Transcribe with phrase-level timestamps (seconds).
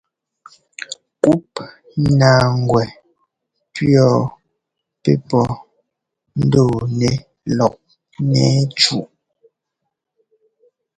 [1.15, 1.51] Ŋgup
[2.19, 2.83] naaŋgwɛ
[3.73, 4.11] pʉɔ́
[5.01, 5.45] pɛ́ pɔ́
[6.41, 7.09] ńdɔɔ nɛ
[7.57, 7.75] lɔk
[8.23, 9.07] ńnɛ́ɛ cúꞌ.